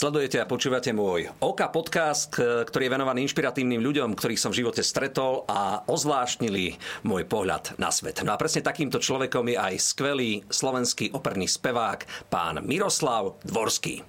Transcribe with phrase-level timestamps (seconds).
[0.00, 4.80] Sledujete a počúvate môj Oka podcast, ktorý je venovaný inšpiratívnym ľuďom, ktorých som v živote
[4.80, 8.24] stretol a ozvláštnili môj pohľad na svet.
[8.24, 14.00] No a presne takýmto človekom je aj skvelý slovenský operný spevák, pán Miroslav Dvorský.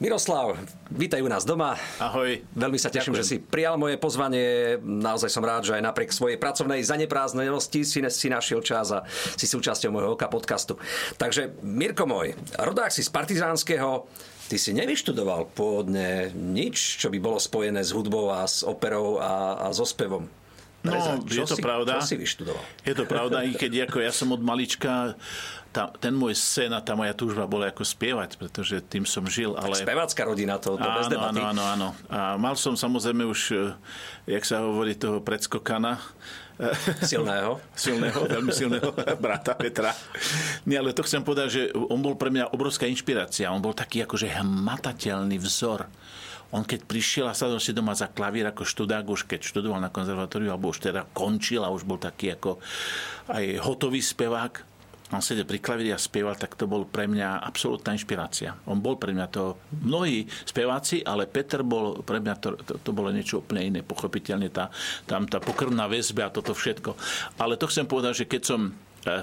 [0.00, 0.56] Miroslav,
[0.88, 1.76] vítaj u nás doma.
[2.00, 2.40] Ahoj.
[2.56, 3.28] Veľmi sa teším, Ďakujem.
[3.28, 4.80] že si prijal moje pozvanie.
[4.80, 9.04] Naozaj som rád, že aj napriek svojej pracovnej zanepráznenosti si, si našiel čas a
[9.36, 10.80] si súčasťou môjho oka podcastu.
[11.20, 14.08] Takže, Mirko môj, rodák si z Partizánskeho,
[14.50, 19.62] ty si nevyštudoval pôvodne nič, čo by bolo spojené s hudbou a s operou a,
[19.62, 20.26] a so spevom.
[20.80, 20.96] No,
[21.28, 22.00] je to si, pravda.
[22.00, 22.64] Čo si vyštudoval?
[22.88, 25.12] Je to pravda, i keď ako ja som od malička,
[25.70, 29.54] tá, ten môj sen a tá moja túžba bola ako spievať, pretože tým som žil.
[29.60, 29.76] Ale...
[29.76, 31.36] Spevácká rodina, to, to áno, bez debaty.
[31.36, 31.88] Áno, áno, áno.
[32.08, 33.76] A mal som samozrejme už, eh,
[34.24, 36.00] jak sa hovorí, toho predskokana.
[37.10, 37.60] Silného.
[37.72, 38.90] silného, veľmi silného
[39.24, 39.96] brata Petra.
[40.68, 43.50] Nie, ale to chcem povedať, že on bol pre mňa obrovská inšpirácia.
[43.52, 45.88] On bol taký akože hmatateľný vzor
[46.50, 49.90] on keď prišiel a sadol si doma za klavír ako študák, už keď študoval na
[49.90, 52.58] konzervatóriu, alebo už teda končil a už bol taký ako
[53.30, 54.69] aj hotový spevák,
[55.10, 58.54] on sedel pri klavíri a spieval, tak to bol pre mňa absolútna inšpirácia.
[58.70, 62.90] On bol pre mňa to, mnohí speváci, ale Peter bol pre mňa, to, to, to
[62.94, 64.70] bolo niečo úplne iné, pochopiteľne tá,
[65.10, 66.94] tam tá pokrvná väzba a toto všetko.
[67.42, 68.72] Ale to chcem povedať, že keď som e,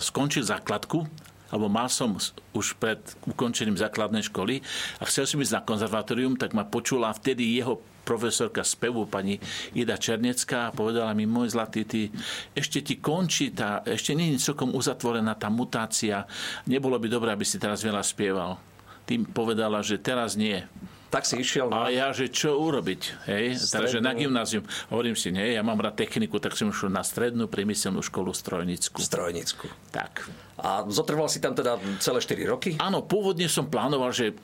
[0.03, 1.07] skončil základku
[1.51, 2.15] alebo mal som
[2.55, 4.59] už pred ukončením základnej školy
[4.99, 9.35] a chcel som ísť na konzervatórium, tak ma počula vtedy jeho profesorka spevu, pani
[9.75, 12.07] Ida Černecká, a povedala mi, môj zlatý, ty,
[12.55, 16.23] ešte ti končí tá, ešte nie je celkom uzatvorená tá mutácia,
[16.63, 18.55] nebolo by dobré, aby si teraz veľa spieval.
[19.03, 20.63] Tým povedala, že teraz nie
[21.07, 21.87] tak si išiel na...
[21.87, 23.27] A ja, že čo urobiť?
[23.31, 23.59] Hej?
[23.71, 27.47] Takže na gymnázium, hovorím si, nie, ja mám rád techniku, tak som šiel na strednú
[27.47, 28.99] priemyselnú školu strojnickú.
[28.99, 29.71] Strojnickú.
[29.95, 30.27] Tak.
[30.59, 32.71] A zotrval si tam teda celé 4 roky?
[32.81, 34.35] Áno, pôvodne som plánoval, že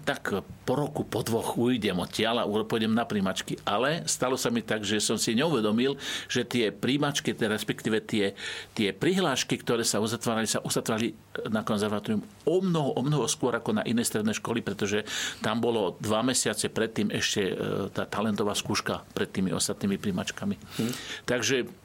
[0.00, 0.32] tak
[0.64, 3.60] po roku, po dvoch ujdem od tiaľa, pôjdem na príjmačky.
[3.68, 8.32] Ale stalo sa mi tak, že som si neuvedomil, že tie príjmačky, respektíve tie,
[8.72, 11.12] tie prihlášky, ktoré sa uzatvárali, sa uzatvárali
[11.52, 15.04] na konzervatórium o mnoho, o mnoho skôr ako na iné stredné školy, pretože
[15.44, 17.54] tam bolo dva mesiace predtým ešte e,
[17.92, 20.54] tá talentová skúška pred tými ostatnými príjmačkami.
[20.56, 20.92] Hm.
[21.28, 21.81] Takže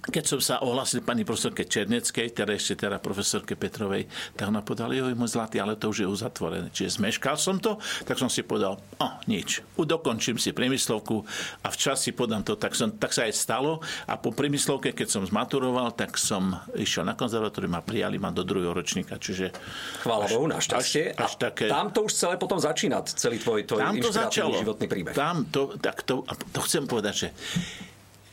[0.00, 4.96] keď som sa ohlásil pani profesorke Černeckej, teda ešte teda profesorke Petrovej, tak ona povedala,
[4.96, 6.72] joj, môj zlatý, ale to už je uzatvorené.
[6.72, 7.76] Čiže zmeškal som to,
[8.08, 11.20] tak som si povedal, o, nič, dokončím si priemyslovku
[11.64, 15.08] a včas si podám to, tak, som, tak sa aj stalo a po priemyslovke, keď
[15.08, 19.52] som zmaturoval, tak som išiel na konzervatórium a prijali ma do druhého ročníka, čiže...
[20.00, 21.12] Chvála Bohu, našťastie.
[21.12, 21.66] Až, až také...
[21.68, 25.12] Tam to už celé potom začína, celý tvoj, tvoj tam to začalo, životný príbeh.
[25.12, 26.24] Tam to, tak to,
[26.54, 27.28] to chcem povedať, že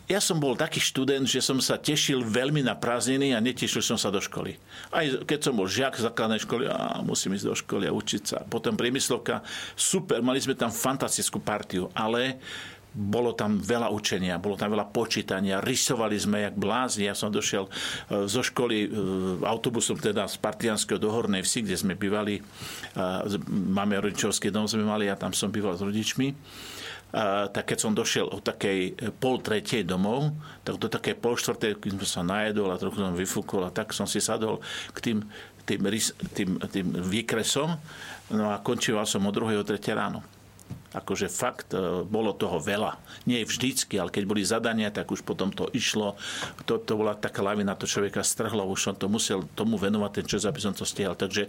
[0.08, 4.00] ja som bol taký študent, že som sa tešil veľmi na prázdniny a netešil som
[4.00, 4.56] sa do školy.
[4.96, 8.38] Aj keď som bol žiak základnej školy, a musím ísť do školy a učiť sa.
[8.48, 9.44] Potom priemyslovka,
[9.76, 12.40] super, mali sme tam fantastickú partiu, ale
[12.98, 17.06] bolo tam veľa učenia, bolo tam veľa počítania, rysovali sme jak blázni.
[17.06, 17.72] Ja som došiel e,
[18.26, 18.90] zo školy e,
[19.44, 22.42] autobusom teda z Partianského do Hornej Vsi, kde sme bývali,
[23.52, 26.32] máme rodičovský dom sme mali a tam som býval s rodičmi
[27.56, 30.36] tak keď som došiel o takej e, pol tretej domov,
[30.68, 33.96] tak do takej pol štvrtej, keď som sa najedol a trochu som vyfúkol a tak
[33.96, 34.60] som si sadol
[34.92, 35.18] k tým,
[35.64, 35.80] tým,
[36.36, 37.80] tým, tým výkresom
[38.36, 40.20] no a končíval som o druhej, o tretej ráno.
[40.92, 43.00] Akože fakt e, bolo toho veľa.
[43.24, 46.20] Nie vždycky, ale keď boli zadania, tak už potom to išlo.
[46.68, 50.26] To, to bola taká lavina, to človeka strhlo, už som to musel tomu venovať ten
[50.28, 51.16] čas, aby som to stihal.
[51.16, 51.48] Takže,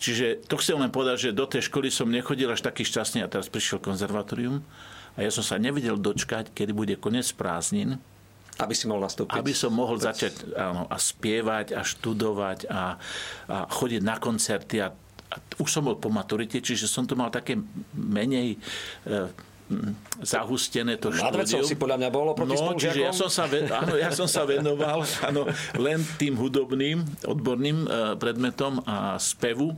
[0.00, 3.28] čiže to chcem len povedať, že do tej školy som nechodil až taký šťastný a
[3.28, 4.64] teraz prišiel konzervatórium
[5.14, 8.02] a ja som sa nevedel dočkať, kedy bude koniec prázdnin,
[8.58, 9.34] aby si mohol nastúpiť.
[9.34, 12.94] Aby som mohol začať áno, a spievať a študovať a,
[13.50, 14.78] a chodiť na koncerty.
[14.78, 17.58] A, a už som bol po maturite, čiže som to mal také
[17.98, 18.58] menej e,
[20.22, 21.66] zahustené to Nad štúdium.
[21.66, 25.02] si podľa mňa bolo proti no, čiže ja som, sa, áno, ja som sa venoval
[25.28, 25.48] áno,
[25.80, 27.88] len tým hudobným, odborným e,
[28.20, 29.74] predmetom a spevu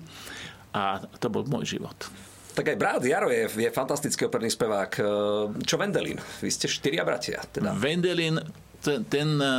[0.77, 1.97] a to bol môj život.
[2.57, 4.93] Tak aj brat Jaro je, je fantastický operný spevák.
[4.97, 5.03] E,
[5.61, 6.17] čo Vendelin?
[6.41, 7.45] Vy ste štyria bratia.
[7.53, 7.77] Teda.
[7.77, 8.41] Vendelin
[8.81, 9.53] ten, ten, e,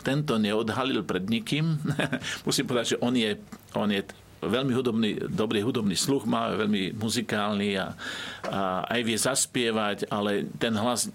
[0.00, 1.76] tento neodhalil pred nikým.
[2.48, 3.36] Musím povedať, že on je,
[3.76, 4.00] on je
[4.42, 7.94] veľmi hudobný, dobrý hudobný sluch má, veľmi muzikálny a,
[8.48, 11.12] a aj vie zaspievať, ale ten hlas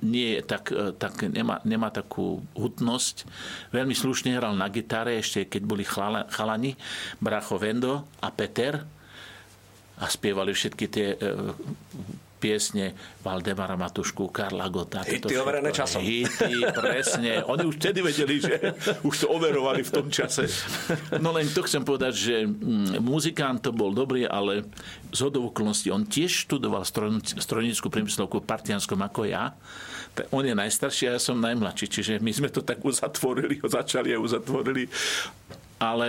[0.00, 3.26] nie je tak, e, tak nemá, nemá takú hutnosť.
[3.74, 6.78] Veľmi slušne hral na gitare, ešte keď boli chalani,
[7.18, 9.01] Bracho Vendo a Peter
[10.02, 11.30] a spievali všetky tie e,
[12.42, 12.90] piesne
[13.22, 15.06] Valdemara Matušku, Karla Gota.
[15.06, 16.02] Hity overené časom.
[16.02, 17.38] Hity, presne.
[17.54, 18.74] Oni už vtedy vedeli, že
[19.08, 20.50] už to overovali v tom čase.
[21.22, 24.66] No len to chcem povedať, že mm, muzikant to bol dobrý, ale
[25.14, 26.82] z okolností on tiež študoval
[27.38, 29.54] strojnickú priemyslovku v Partianskom ako ja.
[30.34, 34.20] On je najstarší a ja som najmladší, čiže my sme to tak uzatvorili, začali a
[34.20, 34.84] uzatvorili
[35.82, 36.08] ale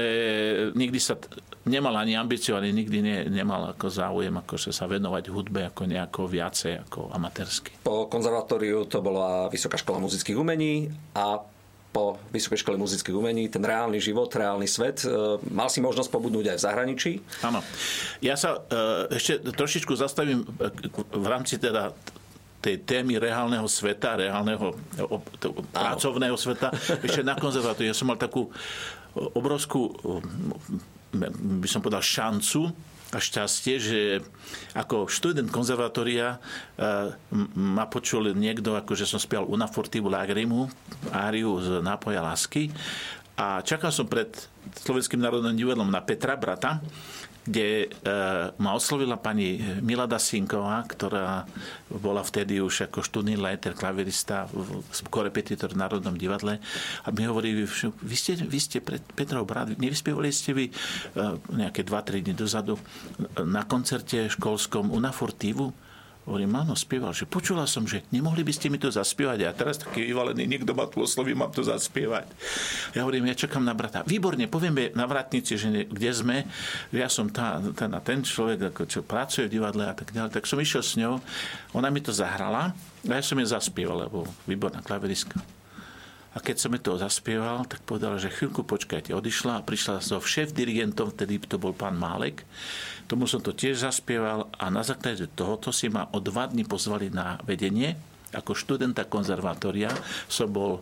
[0.78, 1.18] nikdy sa
[1.66, 6.30] nemal ani ambíciu, ani nikdy ne, nemal ako záujem akože sa venovať hudbe ako nejako
[6.30, 7.74] viacej ako amatérsky.
[7.82, 11.42] Po konzervatóriu to bola Vysoká škola muzických umení a
[11.94, 15.06] po Vysokej škole muzických umení, ten reálny život, reálny svet.
[15.06, 17.12] E, mal si možnosť pobudnúť aj v zahraničí?
[17.46, 17.62] Áno.
[18.18, 20.74] Ja sa e, ešte trošičku zastavím e,
[21.14, 21.94] v rámci teda
[22.66, 24.74] tej témy reálneho sveta, reálneho
[25.70, 26.74] pracovného sveta,
[27.06, 27.92] ešte na konzervatóriu.
[27.92, 28.50] Ja som mal takú
[29.14, 29.94] obrovskú,
[31.62, 32.74] by som povedal, šancu
[33.14, 34.02] a šťastie, že
[34.74, 37.14] ako študent konzervatória eh,
[37.54, 40.66] ma počul niekto, ako že som spial Una Fortivu Lagrimu,
[41.14, 42.74] áriu z Nápoja lásky.
[43.38, 44.30] A čakal som pred
[44.82, 46.82] Slovenským národným divadlom na Petra, brata,
[47.44, 48.18] kde e,
[48.56, 51.44] ma oslovila pani Milada Sinková, ktorá
[51.92, 54.48] bola vtedy už ako študný leiter, klavirista,
[55.12, 56.64] korepetitor v Národnom divadle
[57.04, 57.68] a mi hovorí,
[58.00, 60.74] vy ste, vy ste pred Petrov brat, nevyspievali ste vy e,
[61.52, 62.80] nejaké 2-3 dní dozadu
[63.44, 65.83] na koncerte školskom Unafortívu?
[66.24, 69.44] Hovorím, áno, spieval, že počula som, že nemohli by ste mi to zaspievať.
[69.44, 72.32] A teraz taký vyvalený, niekto ma tu osloví, mám to zaspievať.
[72.96, 74.08] Ja hovorím, ja čakám na brata.
[74.08, 76.48] Výborne, povieme na vratnici, že ne, kde sme.
[76.96, 80.32] Ja som tá, ten, ten človek, ako čo pracuje v divadle a tak ďalej.
[80.32, 81.20] Tak som išiel s ňou,
[81.76, 82.72] ona mi to zahrala
[83.04, 85.63] a ja som jej zaspieval, lebo výborná klaveriska.
[86.34, 89.14] A keď som mi to zaspieval, tak povedala, že chvíľku počkajte.
[89.14, 92.42] Odišla a prišla so šéf dirigentom, vtedy to bol pán Málek.
[93.06, 97.14] Tomu som to tiež zaspieval a na základe tohoto si ma o dva dní pozvali
[97.14, 97.94] na vedenie.
[98.34, 99.94] Ako študenta konzervatória
[100.26, 100.82] som bol,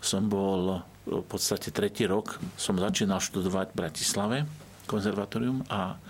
[0.00, 4.36] som bol v podstate tretí rok, som začínal študovať v Bratislave
[4.88, 6.00] konzervatórium a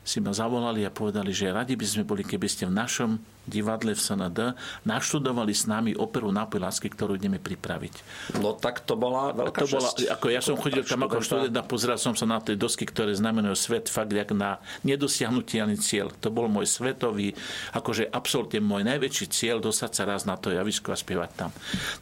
[0.00, 3.20] si ma zavolali a povedali, že radi by sme boli, keby ste v našom
[3.50, 4.54] divadle v SND
[4.86, 7.94] naštudovali s nami operu Nápoj lásky, ktorú ideme pripraviť.
[8.38, 11.64] No tak to bola veľká to bola, ako Ja som chodil tam ako študent a
[11.66, 16.14] pozeral som sa na tie dosky, ktoré znamenajú svet fakt jak na nedosiahnutelný cieľ.
[16.22, 17.34] To bol môj svetový,
[17.74, 21.50] akože absolútne môj najväčší cieľ dostať sa raz na to javisko a spievať tam.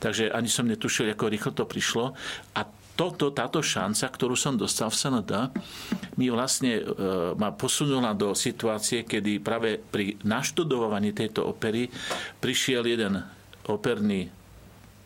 [0.02, 2.12] Takže ani som netušil, ako rýchlo to prišlo.
[2.54, 2.60] A
[2.98, 5.32] toto, táto šanca, ktorú som dostal v SND,
[6.18, 6.92] mi vlastne e,
[7.38, 11.86] ma posunula do situácie, kedy práve pri naštudovaní tejto opery
[12.42, 13.22] prišiel jeden
[13.70, 14.26] operný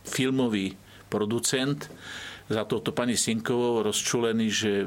[0.09, 0.73] filmový
[1.13, 1.93] producent
[2.49, 4.85] za touto pani Sinkovou rozčulený, že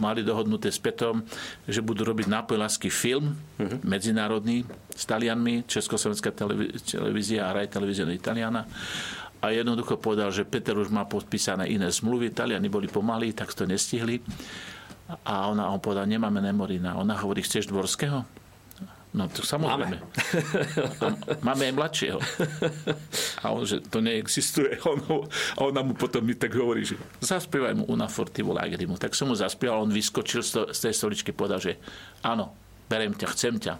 [0.00, 1.24] mali dohodnuté s Petom,
[1.64, 3.80] že budú robiť nápojlársky film uh-huh.
[3.84, 8.68] medzinárodný s Talianmi, Československá televízia a Raj televízia Italiana
[9.40, 13.64] a jednoducho povedal, že Peter už má podpísané iné zmluvy, Taliani boli pomalí, tak to
[13.64, 14.20] nestihli.
[15.26, 16.94] A ona, on povedal, nemáme Nemorina.
[17.00, 18.22] Ona hovorí, chceš Dvorského?
[19.10, 19.98] No to samozrejme.
[19.98, 21.42] Máme.
[21.42, 22.18] máme aj mladšieho.
[23.42, 24.78] A on, že to neexistuje.
[24.86, 25.26] On,
[25.58, 29.02] a ona mu potom mi tak hovorí, že zaspievaj mu Una Fortivo Lagrimu.
[29.02, 31.82] Tak som mu zaspieval, on vyskočil z tej stoličky, povedal, že
[32.22, 32.54] áno,
[32.86, 33.74] berem ťa, chcem ťa.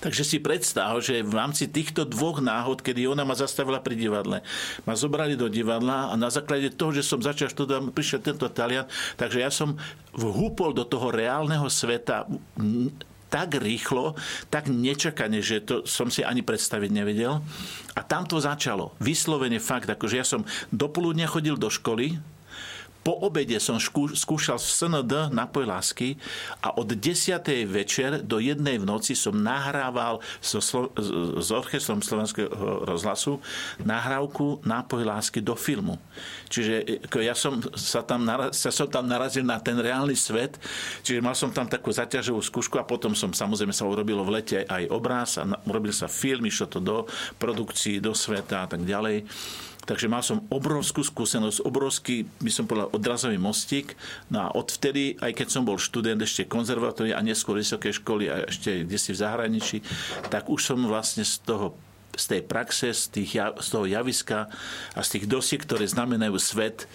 [0.00, 4.40] Takže si predstav, že v rámci týchto dvoch náhod, kedy ona ma zastavila pri divadle,
[4.88, 8.88] ma zobrali do divadla a na základe toho, že som začal študovať, prišiel tento Talian,
[9.20, 9.76] takže ja som
[10.16, 12.24] vhúpol do toho reálneho sveta
[13.26, 14.14] tak rýchlo,
[14.48, 17.42] tak nečakane, že to som si ani predstaviť nevedel.
[17.98, 18.94] A tam to začalo.
[19.02, 22.22] Vyslovene fakt, akože ja som do poludnia chodil do školy,
[23.06, 26.18] po obede som skúšal v SND napoj lásky
[26.58, 27.38] a od 10.
[27.70, 30.58] večer do jednej v noci som nahrával so,
[31.38, 33.38] s orchestrom Slovenského rozhlasu
[33.78, 36.02] nahrávku nápoj lásky do filmu.
[36.50, 40.58] Čiže ja som sa tam, naraz, sa som tam narazil na ten reálny svet,
[41.06, 44.66] čiže mal som tam takú zaťažovú skúšku a potom som samozrejme sa urobilo v lete
[44.66, 47.06] aj obraz a urobil sa film, išlo to do
[47.38, 49.22] produkcií, do sveta a tak ďalej.
[49.86, 53.94] Takže mal som obrovskú skúsenosť, obrovský, by som povedal, odrazový mostík.
[54.28, 58.50] No a odvtedy, aj keď som bol študent ešte konzervatórie a neskôr vysoké školy a
[58.50, 59.78] ešte kde si v zahraničí,
[60.26, 61.78] tak už som vlastne z toho
[62.16, 64.48] z tej praxe, z, tých, z toho javiska
[64.96, 66.88] a z tých dosiek, ktoré znamenajú svet,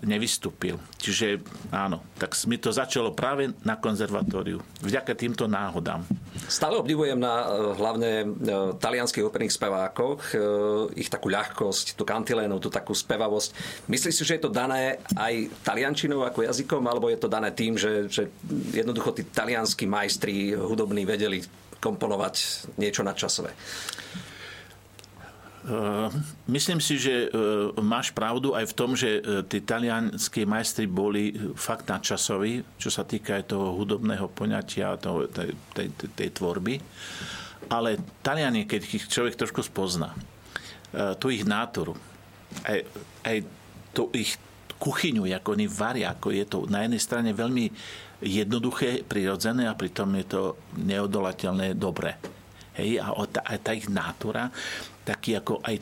[0.00, 0.80] nevystúpil.
[0.96, 4.64] Čiže áno, tak mi to začalo práve na konzervatóriu.
[4.80, 6.08] Vďaka týmto náhodám.
[6.48, 7.46] Stále obdivujem na e,
[7.76, 8.26] hlavne e,
[8.80, 10.20] talianských operných spevákoch
[10.96, 13.52] ich takú ľahkosť, tú kantilénu, tú takú spevavosť.
[13.90, 17.76] Myslíš si, že je to dané aj taliančinou ako jazykom, alebo je to dané tým,
[17.76, 18.32] že, že
[18.72, 21.44] jednoducho tí talianskí majstri hudobní vedeli
[21.78, 22.34] komponovať
[22.80, 23.52] niečo nadčasové?
[25.68, 26.08] Uh,
[26.48, 31.36] myslím si, že uh, máš pravdu aj v tom, že uh, tí talianskí majstri boli
[31.60, 36.80] fakt nadčasoví, čo sa týka aj toho hudobného poňatia, toho, tej, tej, tej tvorby.
[37.68, 40.16] Ale Taliani, keď ich človek trošku spozná,
[41.20, 41.92] tú ich náturu,
[42.64, 42.80] aj,
[43.28, 43.36] aj
[43.92, 44.40] tú ich
[44.80, 47.68] kuchyňu, ako oni varia, ako je to na jednej strane veľmi
[48.24, 50.42] jednoduché, prirodzené a pritom je to
[50.80, 52.16] neodolateľné dobre.
[52.78, 54.54] Hej, a tá, aj tá ich nátura,
[55.08, 55.80] taký ako aj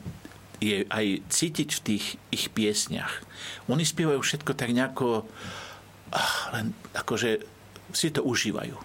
[0.57, 3.21] je aj cítiť v tých ich piesniach.
[3.69, 5.29] Oni spievajú všetko tak nejako,
[6.17, 7.45] ach, len akože
[7.93, 8.77] si to užívajú.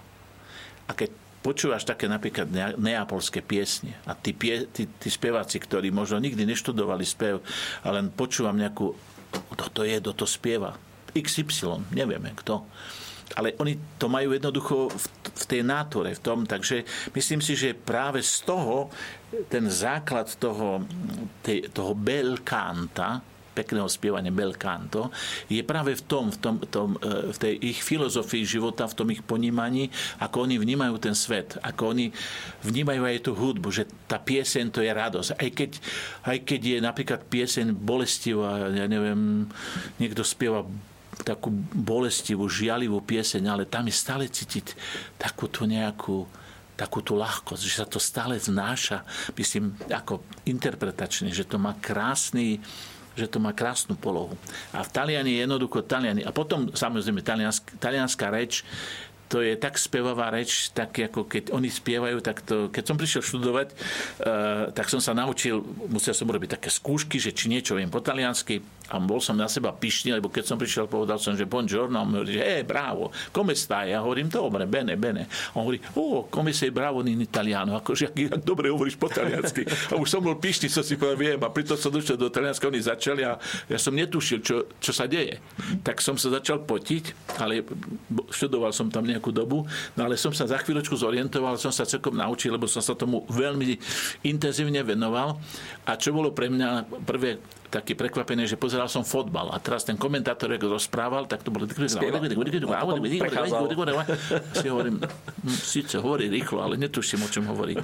[0.87, 6.21] A keď počúvaš také napríklad neapolské piesne a tí, pie, tí, tí speváci, ktorí možno
[6.21, 7.41] nikdy neštudovali spev,
[7.81, 8.93] ale len počúvam nejakú,
[9.31, 10.75] kto to je, kto to spieva,
[11.15, 12.67] XY, nevieme kto
[13.35, 16.83] ale oni to majú jednoducho v, v tej nátore, v tom, takže
[17.15, 18.91] myslím si, že práve z toho
[19.47, 20.83] ten základ toho,
[21.39, 25.11] tej, toho belkanta, pekného spievania bel canto,
[25.51, 29.07] je práve v tom, v, tom, tom, e, v tej ich filozofii života, v tom
[29.11, 29.91] ich ponímaní,
[30.23, 32.15] ako oni vnímajú ten svet, ako oni
[32.63, 35.29] vnímajú aj tú hudbu, že tá pieseň to je radosť.
[35.35, 35.71] Aj keď,
[36.23, 39.51] aj keď je napríklad pieseň bolestivá, ja neviem,
[39.99, 40.63] niekto spieva
[41.21, 44.73] takú bolestivú, žialivú pieseň, ale tam je stále cítiť
[45.17, 46.25] takúto nejakú
[46.81, 49.05] takú tú ľahkosť, že sa to stále znáša,
[49.37, 52.57] myslím, ako interpretačne, že to má krásny,
[53.13, 54.33] že to má krásnu polohu.
[54.73, 56.25] A v Taliani je jednoducho Taliani.
[56.25, 57.21] A potom, samozrejme,
[57.77, 58.65] talianská reč
[59.31, 63.23] to je tak spevavá reč, tak ako keď oni spievajú, tak to, keď som prišiel
[63.23, 67.87] študovať, uh, tak som sa naučil, musel som urobiť také skúšky, že či niečo viem
[67.87, 68.59] po taliansky
[68.91, 72.03] a bol som na seba pyšný, lebo keď som prišiel, povedal som, že buongiorno, a
[72.03, 73.95] on hovorí, že eh, bravo, come stai?
[73.95, 75.31] Ja hovorím, dobre, bene, bene.
[75.31, 79.07] A on hovorí, oh, come sei bravo in italiano, akože, ak, ak dobre hovoríš po
[79.07, 79.63] taliansky.
[79.89, 82.67] A už som bol pyšný, som si povedal, viem, a pritom som došiel do Talianska,
[82.67, 83.39] oni začali a
[83.71, 85.39] ja som netušil, čo, čo sa deje.
[85.87, 87.63] Tak som sa začal potiť, ale
[88.27, 89.63] študoval som tam nejakú dobu,
[89.95, 93.23] no ale som sa za chvíľočku zorientoval, som sa celkom naučil, lebo som sa tomu
[93.31, 93.79] veľmi
[94.27, 95.39] intenzívne venoval.
[95.87, 97.39] A čo bolo pre mňa prvé
[97.71, 101.63] taký prekvapený, že pozeral som fotbal a teraz ten komentátor, ako rozprával, tak to bolo...
[104.51, 104.99] Si hovorím,
[105.47, 107.79] síce hovorí rýchlo, ale netuším, o čom hovorí.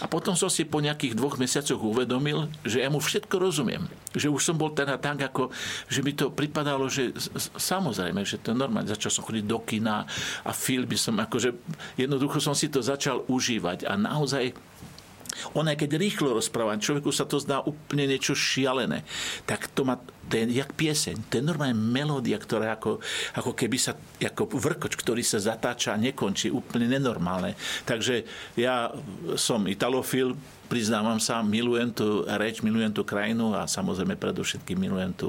[0.00, 3.84] A potom som si po nejakých dvoch mesiacoch uvedomil, že ja mu všetko rozumiem.
[4.16, 5.52] Že už som bol teda tak, ako,
[5.92, 7.12] že mi to pripadalo, že
[7.60, 8.88] samozrejme, že to je normálne.
[8.88, 10.08] Začal som chodiť do kina
[10.42, 11.52] a filmy som, akože
[12.00, 14.56] jednoducho som si to začal užívať a naozaj
[15.54, 19.02] on aj keď rýchlo rozpráva, človeku sa to zdá úplne niečo šialené,
[19.44, 22.98] tak to má, to je jak pieseň, to je normálne melódia, ktorá ako,
[23.36, 27.54] ako keby sa, ako vrkoč, ktorý sa zatáča a nekončí, úplne nenormálne.
[27.86, 28.26] Takže
[28.58, 28.90] ja
[29.38, 30.34] som italofil,
[30.66, 35.28] priznávam sa, milujem tú reč, milujem tú krajinu a samozrejme predovšetkým milujem tú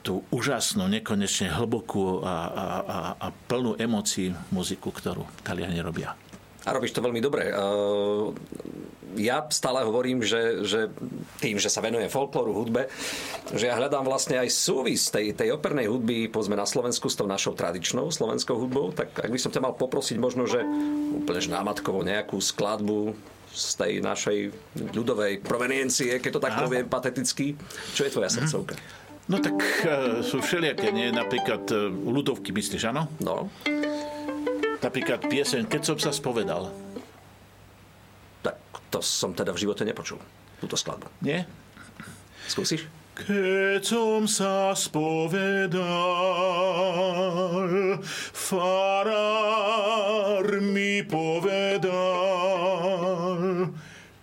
[0.00, 6.16] tú úžasnú, nekonečne hlbokú a, a, a, a plnú emócií muziku, ktorú Taliani robia.
[6.70, 7.50] A robíš to veľmi dobre.
[9.18, 10.86] Ja stále hovorím, že, že
[11.42, 12.86] tým, že sa venujem folklóru, hudbe,
[13.50, 17.26] že ja hľadám vlastne aj súvis tej, tej opernej hudby, povedzme na Slovensku, s tou
[17.26, 20.62] našou tradičnou slovenskou hudbou, tak ak by som ťa mal poprosiť možno, že
[21.10, 23.18] úplne námatkovo nejakú skladbu
[23.50, 24.38] z tej našej
[24.94, 27.58] ľudovej proveniencie, keď to tak poviem pateticky.
[27.98, 28.78] Čo je tvoja srdcovka?
[29.26, 31.10] No tak uh, sú všelijaké, nie?
[31.10, 33.10] Napríklad uh, ľudovky, myslíš, áno?
[33.18, 33.50] No.
[34.80, 36.72] Napríklad pieseň Keď som sa spovedal.
[38.40, 38.56] Tak
[38.88, 40.16] to som teda v živote nepočul,
[40.60, 41.06] túto skladbu.
[41.20, 41.44] Nie?
[42.48, 42.88] Skúsiš?
[43.20, 45.84] Keď som sa spovedal,
[48.32, 49.20] farár
[50.64, 52.00] mi povedal,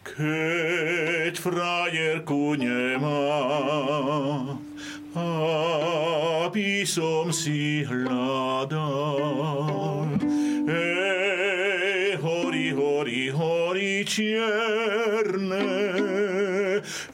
[0.02, 3.38] keď frajerku nemá,
[5.14, 9.77] aby som si hľadal.
[13.98, 15.66] Horí čierne,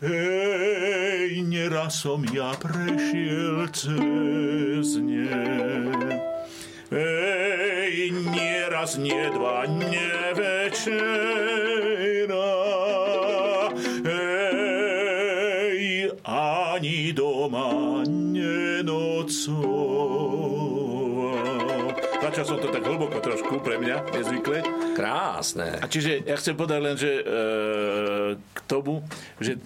[0.04, 6.20] hej, neraz som ja prešiel cez ne.
[6.92, 11.00] Hej, nieraz, nie dva, nie večera,
[14.04, 19.24] hej, ani doma nenocoval.
[19.44, 19.73] Začal
[22.44, 24.58] som to tak hlboko trošku pre mňa, nezvykle.
[24.94, 25.80] Krásne.
[25.80, 27.24] A čiže ja chcem povedať len, že e,
[28.38, 29.04] k tomu,
[29.40, 29.58] že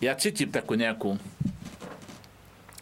[0.00, 1.20] ja cítim takú nejakú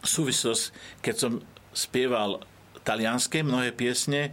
[0.07, 0.65] súvislosť,
[1.03, 1.33] keď som
[1.75, 2.43] spieval
[2.87, 4.33] talianské mnohé piesne,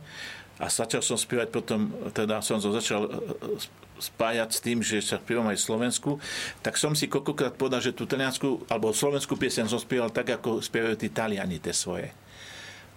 [0.55, 3.11] a začal som spievať potom, teda som to začal
[3.99, 6.19] spájať s tým, že sa spievam aj Slovensku,
[6.59, 10.59] tak som si koľkokrát povedal, že tú taliansku alebo slovenskú piesen som spieval tak, ako
[10.59, 12.11] spievajú tí Taliani tie svoje.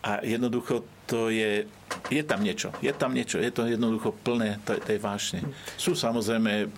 [0.03, 1.67] A jednoducho to je,
[2.13, 5.43] je tam niečo, je tam niečo, je to jednoducho plné tej vášne.
[5.75, 6.69] Sú samozrejme,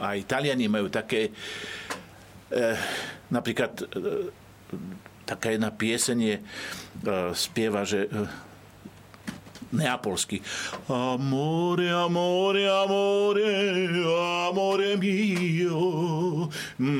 [0.00, 1.28] aj Taliani majú také,
[2.48, 2.78] eh,
[3.28, 4.32] napríklad eh,
[5.26, 6.42] taká jedna piesenie eh,
[7.34, 8.51] spieva, že eh,
[9.72, 10.42] neapolský.
[10.88, 13.88] Amore, amore, amore,
[14.48, 16.48] amore mio,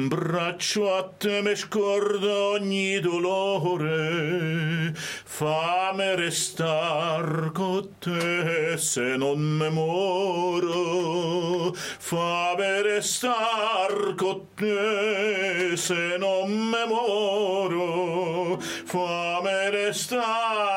[0.09, 4.93] braccio a te me scorda ogni dolore,
[5.25, 16.87] fame restar con te se non me moro, fame restar con te se non me
[16.87, 20.72] moro, fame restar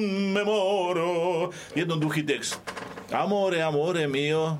[0.00, 1.08] me moro.
[1.76, 2.56] Jednoduchý text.
[3.10, 4.58] Amore, amore mio,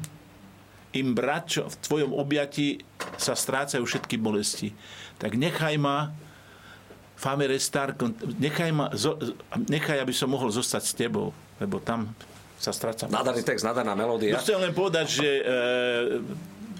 [0.92, 2.82] im bračo, v tvojom objati
[3.14, 4.74] sa strácajú všetky bolesti.
[5.22, 6.10] Tak nechaj ma,
[7.14, 7.94] fame restar,
[8.40, 8.90] nechaj, ma,
[9.70, 11.30] nechaj, aby som mohol zostať s tebou,
[11.62, 12.10] lebo tam
[12.58, 13.08] sa stráca.
[13.08, 14.36] Nádherný text, nádherná melódia.
[14.36, 15.42] No chcem len povedať, že e,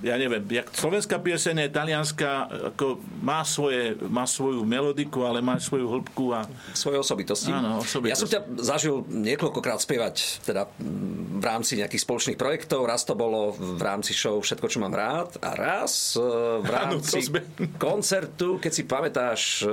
[0.01, 2.33] ja neviem, jak slovenská pieseň je talianská,
[2.73, 6.49] ako má, svoje, má svoju melodiku, ale má svoju hĺbku a...
[6.73, 7.53] Svoje osobitosti.
[7.53, 8.13] Áno, osobitosti.
[8.13, 10.69] Ja som ťa zažil niekoľkokrát spievať teda
[11.41, 12.89] v rámci nejakých spoločných projektov.
[12.89, 16.25] Raz to bolo v rámci show Všetko, čo mám rád a raz e,
[16.65, 17.45] v rámci ano,
[17.77, 19.71] koncertu, keď si pamätáš, e,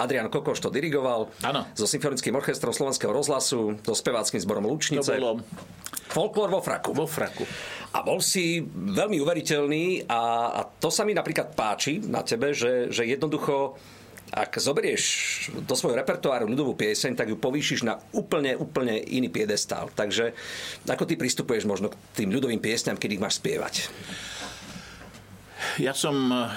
[0.00, 1.68] Adrian Kokoš to dirigoval ano.
[1.76, 5.12] so Symfonickým orchestrom Slovenského rozhlasu, so speváckým zborom Lučnice.
[5.12, 5.32] To bolo...
[6.10, 6.90] Folklór vo fraku.
[6.94, 7.44] Vo fraku.
[7.96, 10.20] A bol si veľmi uveriteľný a,
[10.52, 13.78] a to sa mi napríklad páči na tebe, že, že jednoducho
[14.26, 15.04] ak zoberieš
[15.62, 19.86] do svojho repertoáru ľudovú pieseň, tak ju povýšiš na úplne, úplne iný piedestál.
[19.94, 20.34] Takže
[20.82, 23.86] ako ty pristupuješ možno k tým ľudovým piesňam, keď ich máš spievať?
[25.78, 26.50] Ja som eh,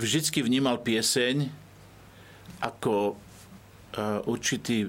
[0.00, 1.52] vždycky vnímal pieseň
[2.64, 4.88] ako eh, určitý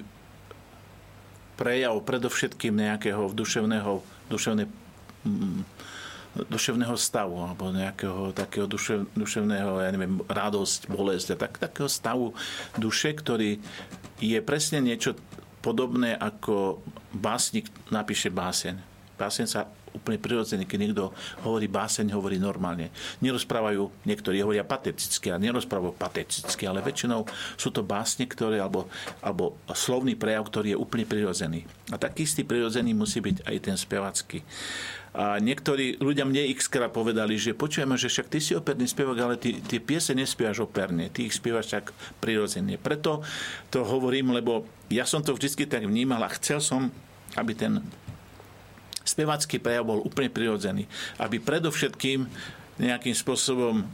[1.58, 4.70] prejav predovšetkým nejakého duševného, duševnej
[5.28, 5.66] Mm,
[6.38, 12.38] duševného stavu alebo nejakého takého dušev, duševného, ja neviem, radosť, bolesť a tak, takého stavu
[12.78, 13.58] duše, ktorý
[14.22, 15.18] je presne niečo
[15.66, 16.78] podobné ako
[17.10, 18.78] básnik napíše báseň.
[19.18, 19.66] Báseň sa
[19.98, 21.04] úplne prirodzený, keď niekto
[21.42, 22.94] hovorí báseň, hovorí normálne.
[23.20, 27.26] Nerozprávajú, niektorí hovoria pateticky a nerozprávajú pateticky, ale väčšinou
[27.58, 28.86] sú to básne, ktoré, alebo,
[29.20, 31.66] alebo slovný prejav, ktorý je úplne prirodzený.
[31.90, 34.40] A taký istý prirodzený musí byť aj ten spevacký.
[35.18, 39.18] A niektorí ľudia mne x krát povedali, že počujeme, že však ty si operný spievak,
[39.18, 41.90] ale ty, ty piese nespievaš operne, ty ich spievaš tak
[42.22, 42.78] prirodzene.
[42.78, 43.26] Preto
[43.74, 46.94] to hovorím, lebo ja som to vždy tak vnímal a chcel som,
[47.34, 47.82] aby ten
[49.08, 50.84] spevacký prejav bol úplne prirodzený.
[51.16, 52.28] Aby predovšetkým
[52.78, 53.86] nejakým spôsobom e,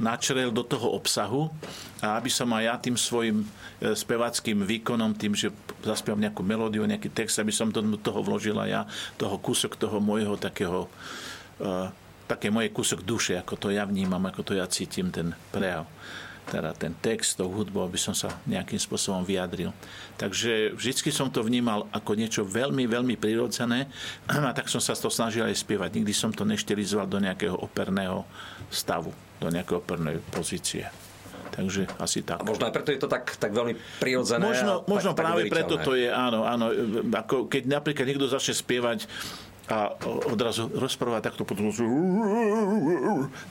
[0.00, 1.50] načrel do toho obsahu
[2.00, 3.46] a aby som aj ja tým svojim e,
[3.96, 5.50] spevackým výkonom, tým, že
[5.82, 10.38] zaspievam nejakú melódiu, nejaký text, aby som do toho vložila ja toho kúsok toho môjho
[10.38, 10.86] takého
[11.58, 11.90] e,
[12.30, 15.82] také moje kúsok duše, ako to ja vnímam, ako to ja cítim, ten prejav
[16.50, 19.70] teda ten text, tou hudbou, aby som sa nejakým spôsobom vyjadril.
[20.18, 23.86] Takže vždy som to vnímal ako niečo veľmi, veľmi prirodzené
[24.50, 26.02] a tak som sa to snažil aj spievať.
[26.02, 28.26] Nikdy som to neštilizoval do nejakého operného
[28.66, 30.84] stavu do nejakej opernej pozície.
[31.50, 32.44] Takže asi tak.
[32.44, 34.38] A možno aj preto je to tak, tak veľmi prirodzené.
[34.38, 36.70] Možno, možno tak, práve tak preto to je, áno, áno.
[37.10, 39.10] Ako keď napríklad niekto začne spievať
[39.70, 39.94] a
[40.26, 41.70] odrazu rozpráva takto potom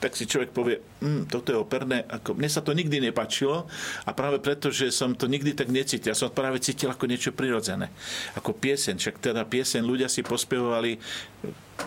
[0.04, 3.64] tak si človek povie, mm, toto je operné, ako, mne sa to nikdy nepačilo
[4.04, 7.32] a práve preto, že som to nikdy tak necítil, ja som práve cítil ako niečo
[7.32, 7.88] prirodzené,
[8.36, 11.00] ako pieseň, však teda pieseň ľudia si pospievali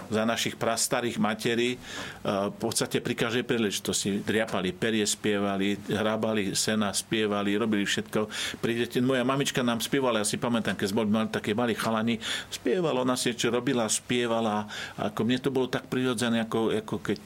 [0.10, 1.76] za našich prastarých materí
[2.24, 8.30] v podstate pri každej príležitosti driapali perie, spievali, hrábali sena, spievali, robili všetko.
[8.60, 12.16] Prídete, moja mamička nám spievala, ja si pamätám, keď sme mali také malí chalani,
[12.50, 14.70] spievala, ona si čo robila, spievala.
[14.98, 17.24] Ako mne to bolo tak prirodzené, ako, ako keď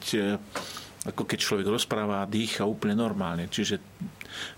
[1.08, 3.48] ako keď človek rozpráva a dýcha úplne normálne.
[3.48, 3.80] Čiže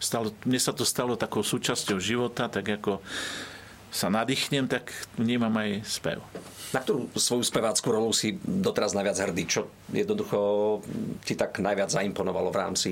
[0.03, 3.05] stalo, mne sa to stalo takou súčasťou života, tak ako
[3.90, 6.22] sa nadýchnem, tak vnímam aj spev.
[6.70, 9.42] Na ktorú svoju speváckú rolu si doteraz najviac hrdý?
[9.50, 10.38] Čo jednoducho
[11.26, 12.90] ti tak najviac zaimponovalo v rámci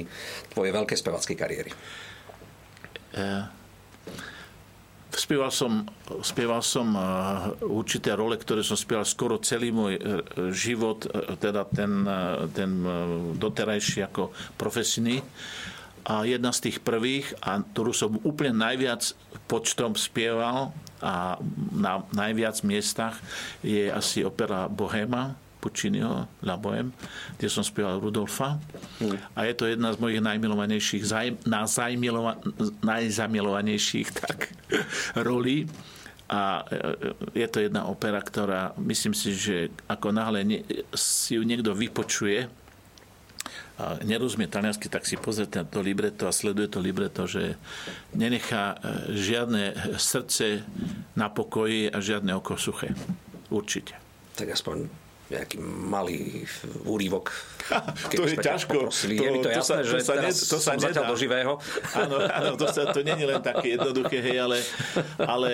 [0.51, 1.71] tvojej veľkej speváckej kariéry?
[3.15, 3.47] Uh,
[5.15, 5.87] spieval som,
[6.27, 10.03] spieval som uh, určité role, ktoré som spieval skoro celý môj uh,
[10.51, 11.07] život,
[11.39, 12.03] teda ten,
[12.51, 12.71] ten
[13.39, 15.23] doterajší ako profesný.
[16.05, 19.15] A jedna z tých prvých, a ktorú som úplne najviac
[19.49, 21.39] počtom spieval a
[21.73, 23.17] na najviac miestach
[23.63, 26.95] je asi opera Bohema, Pucciniho, La Bohème,
[27.37, 28.63] kde som spieval Rudolfa.
[29.03, 29.19] Mm.
[29.35, 31.03] A je to jedna z mojich najmilovanejších,
[31.51, 31.67] na
[32.83, 34.55] najzamilovanejších tak,
[35.19, 35.67] rolí.
[36.29, 40.63] A e, je to jedna opera, ktorá myslím si, že ako náhle
[40.95, 42.47] si ju niekto vypočuje,
[43.79, 47.55] a nerozumie taliansky, tak si pozrie to libreto a sleduje to libreto, že
[48.11, 48.77] nenechá e,
[49.15, 50.67] žiadne srdce
[51.15, 52.91] na pokoji a žiadne oko suché.
[53.55, 53.95] Určite.
[54.35, 56.49] Tak aspoň nejaký malý
[56.89, 57.29] úrivok.
[58.17, 58.89] to je ťažko.
[58.89, 61.05] To, je mi to, to jasné, sa, že to sa, teraz to sa nedá.
[61.05, 61.61] do živého.
[61.93, 64.59] Áno, áno to, sa, to nie je len také jednoduché, hej, ale,
[65.21, 65.53] ale,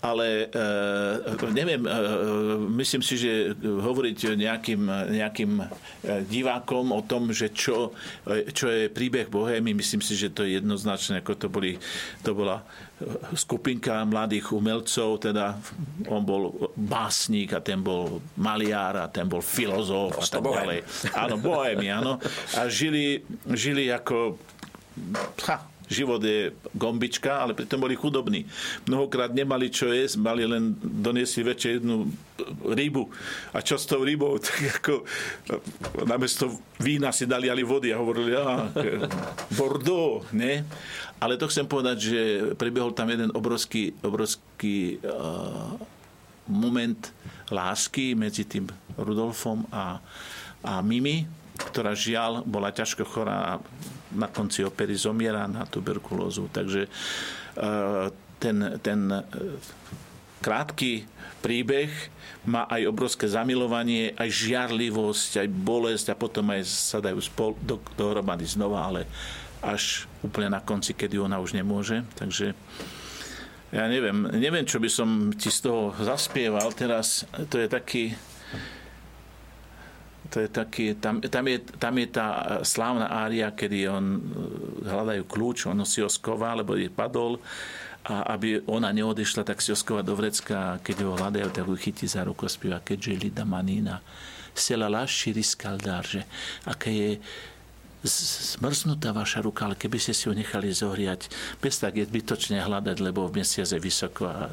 [0.00, 5.52] ale uh, neviem, uh, myslím si, že hovoriť nejakým, nejakým
[6.24, 7.92] divákom o tom, že čo,
[8.56, 11.76] čo je príbeh Bohémy, myslím si, že to je jednoznačné, ako to, boli,
[12.24, 12.64] to bola
[13.32, 15.56] skupinka mladých umelcov, teda
[16.12, 20.80] on bol básnik a ten bol maliár a ten bol filozof a tak ďalej.
[21.16, 22.20] Áno, bohemi, áno.
[22.60, 24.36] A žili, žili ako
[25.48, 28.46] ha, život je gombička, ale pritom boli chudobní.
[28.86, 32.06] Mnohokrát nemali čo jesť, mali len doniesli večer jednu
[32.62, 33.10] rybu.
[33.52, 34.38] A čo s tou rybou?
[34.50, 34.94] Tak ako
[36.06, 38.70] namiesto vína si dali ali vody a hovorili, a
[39.58, 40.64] Bordeaux, ne?
[41.20, 42.20] Ale to chcem povedať, že
[42.56, 45.76] prebehol tam jeden obrovský, obrovský uh,
[46.48, 47.12] moment
[47.52, 50.00] lásky medzi tým Rudolfom a,
[50.64, 51.28] a Mimi,
[51.68, 53.52] ktorá žiaľ bola ťažko chorá a
[54.10, 56.50] na konci opery zomiera na tuberkulózu.
[56.50, 59.22] Takže uh, ten, ten uh,
[60.40, 61.06] krátky
[61.44, 61.92] príbeh
[62.48, 67.76] má aj obrovské zamilovanie, aj žiarlivosť, aj bolesť a potom aj sa dajú spol, do,
[68.00, 69.04] dohromady znova, ale
[69.60, 72.00] až úplne na konci, kedy ona už nemôže.
[72.16, 72.56] Takže
[73.70, 77.28] ja neviem, neviem, čo by som ti z toho zaspieval teraz.
[77.52, 78.04] To je taký...
[80.30, 82.26] To je taký, tam, tam, je, tam je tá
[82.62, 84.20] slávna ária, kedy on e,
[84.86, 87.42] hľadajú kľúč, on si ho sková, lebo je padol.
[88.00, 91.64] A aby ona neodešla, tak si ho sková do vrecka a keď ho hľadajú, tak
[91.68, 94.00] ho chytí za ruku a spieva keďže Lida Manina
[94.54, 96.24] se la lasci riscaldar, že
[96.66, 97.10] aké je
[98.00, 101.28] zmrznutá vaša ruka, ale keby ste si ju nechali zohriať,
[101.60, 104.48] bez tak je zbytočne hľadať, lebo v mesiac je vysoko a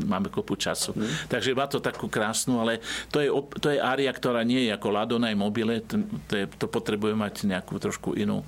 [0.00, 0.96] máme kopu času.
[0.96, 1.28] Mm.
[1.28, 2.80] Takže má to takú krásnu, ale
[3.12, 3.28] to je,
[3.60, 6.00] to je ária, ktorá nie je ako Ladona mobile, to,
[6.32, 8.40] je, to potrebuje mať nejakú trošku inú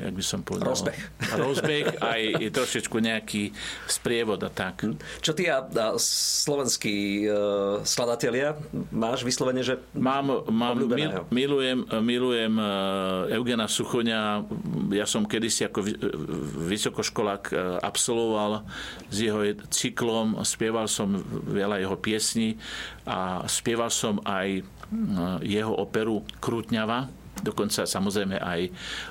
[0.00, 0.72] jak by som povedal.
[0.72, 1.00] Rozbeh.
[1.36, 3.52] Rozbeh aj trošičku nejaký
[3.84, 4.88] sprievod a tak.
[5.20, 8.56] Čo ty a, a slovenskí uh, skladatelia
[8.90, 14.44] máš vyslovene, že Mám, mám mil, milujem, milujem uh, Eugena Suchoňa.
[14.94, 15.84] Ja som kedysi ako
[16.70, 18.64] vysokoškolák uh, absolvoval
[19.12, 22.56] s jeho cyklom, spieval som veľa jeho piesní
[23.04, 24.64] a spieval som aj
[25.46, 27.06] jeho operu Krutňava,
[27.40, 28.60] dokonca samozrejme aj,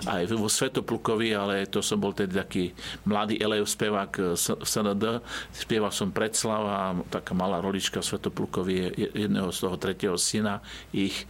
[0.06, 2.72] aj vo Svetoplukovi, ale to som bol tedy taký
[3.06, 5.22] mladý Elev spevák v SND.
[5.54, 8.76] Spieval som Predslav a taká malá rolička v Svetoplukovi
[9.14, 10.62] jedného z toho tretieho syna
[10.94, 11.26] ich.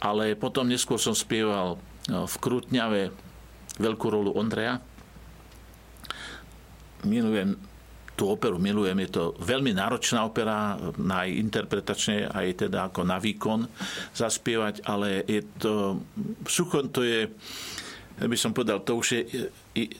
[0.00, 3.02] Ale potom neskôr som spieval no, v Krutňave
[3.80, 4.80] veľkú rolu Ondreja.
[7.04, 7.75] Milujem
[8.16, 8.96] tú operu milujem.
[9.04, 13.68] Je to veľmi náročná opera, aj interpretačne, aj teda ako na výkon
[14.16, 16.00] zaspievať, ale je to,
[16.48, 17.28] suchon to je,
[18.16, 19.22] by som povedal, to už je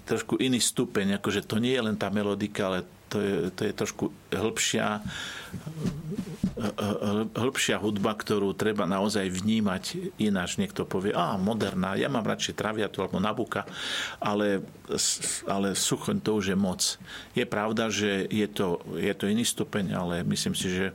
[0.09, 3.73] trošku iný stupeň, akože to nie je len tá melodika, ale to je, to je
[3.77, 5.05] trošku hĺbšia,
[7.33, 10.59] hĺbšia hudba, ktorú treba naozaj vnímať ináč.
[10.59, 13.63] Niekto povie, a moderná, ja mám radšej traviatu alebo nabuka,
[14.19, 14.67] ale,
[15.47, 16.83] ale suchoň to už je moc.
[17.39, 20.87] Je pravda, že je to, je to iný stupeň, ale myslím si, že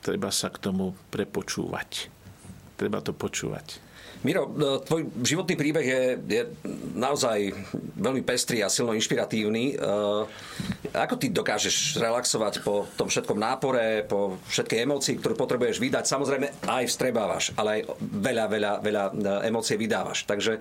[0.00, 2.08] treba sa k tomu prepočúvať.
[2.80, 3.83] Treba to počúvať.
[4.24, 6.42] Miro, e, tvoj životný príbeh je, je
[6.96, 7.52] naozaj
[8.00, 9.76] veľmi pestrý a silno inšpiratívny.
[9.76, 9.84] E,
[10.96, 16.08] ako ty dokážeš relaxovať po tom všetkom nápore, po všetkej emócii, ktorú potrebuješ vydať?
[16.08, 19.12] Samozrejme aj vstrebávaš, ale aj veľa, veľa, veľa e,
[19.52, 20.24] emócie vydávaš.
[20.24, 20.56] Takže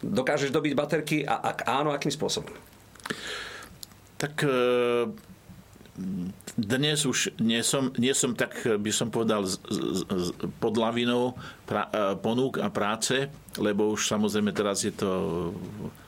[0.00, 2.56] dokážeš dobiť baterky a ak áno, akým spôsobom?
[4.16, 4.40] Tak
[6.58, 9.62] dnes už nie som, nie som tak, by som povedal, z,
[10.58, 11.38] pod lavinou
[11.70, 13.30] pra, e, ponúk a práce,
[13.62, 15.10] lebo už samozrejme teraz je to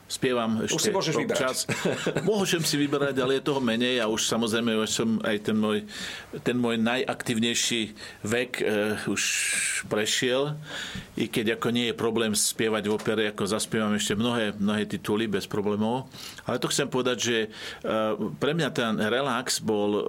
[0.07, 1.57] spievam ešte už si môžeš občas.
[1.67, 2.23] vybrať.
[2.31, 5.83] Môžem si vyberať, ale je toho menej a už samozrejme už som aj ten môj,
[6.47, 7.91] ten môj najaktívnejší
[8.23, 8.65] vek e,
[9.11, 9.23] už
[9.91, 10.55] prešiel.
[11.19, 15.27] I keď ako nie je problém spievať v opere, ako zaspievam ešte mnohé, mnohé tituly
[15.27, 16.07] bez problémov.
[16.47, 17.49] Ale to chcem povedať, že e,
[18.39, 20.03] pre mňa ten relax bol e,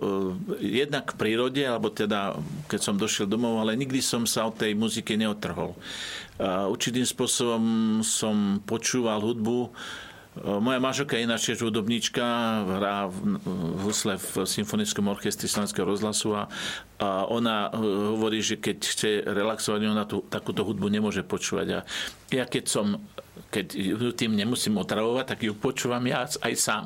[0.61, 2.37] jednak v prírode, alebo teda
[2.69, 5.73] keď som došiel domov, ale nikdy som sa od tej muziky neotrhol.
[6.45, 7.63] Určitým spôsobom
[8.05, 9.73] som počúval hudbu.
[10.37, 12.21] Moja manželka je ináč tiež hudobníčka,
[12.77, 13.41] hrá v
[13.81, 16.45] husle v Symfonickom orchestri Slovenského rozhlasu a,
[17.01, 17.81] a ona e,
[18.13, 21.67] hovorí, že keď chce relaxovať, ona tú, takúto hudbu nemôže počúvať.
[21.73, 21.79] A
[22.29, 23.01] ja keď som
[23.49, 26.83] keď ju tým nemusím otravovať, tak ju počúvam ja aj sám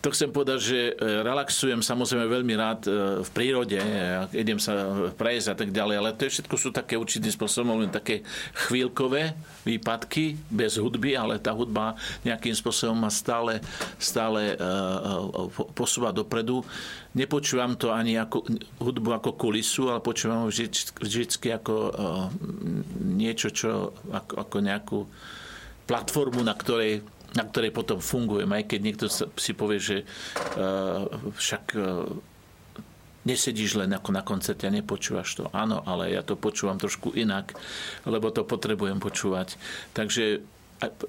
[0.00, 0.92] to chcem povedať, že e,
[1.24, 2.90] relaxujem samozrejme veľmi rád e,
[3.24, 3.80] v prírode,
[4.36, 4.72] idem sa
[5.16, 8.22] prejsť a tak ďalej, ale to je všetko sú také určitým spôsobom len také
[8.68, 13.58] chvíľkové výpadky bez hudby, ale tá hudba nejakým spôsobom ma stále,
[13.96, 14.56] stále e,
[15.72, 16.62] posúva dopredu.
[17.16, 18.44] Nepočúvam to ani ako
[18.78, 21.74] hudbu ako kulisu, ale počúvam ho vždy ako
[23.16, 24.98] niečo, čo ako, ako nejakú
[25.86, 27.00] platformu, na ktorej
[27.36, 29.96] na ktorej potom fungujem, aj keď niekto si povie, že
[30.56, 31.04] uh,
[31.36, 32.08] však uh,
[33.26, 35.44] nesedíš len ako na koncerte a nepočúvaš to.
[35.52, 37.52] Áno, ale ja to počúvam trošku inak,
[38.06, 39.58] lebo to potrebujem počúvať.
[39.92, 40.40] Takže